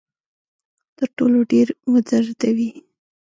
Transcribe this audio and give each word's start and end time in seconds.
تر 0.97 1.07
ټولو 1.17 1.39
ډیر 1.51 1.67
ودردوي. 1.91 2.69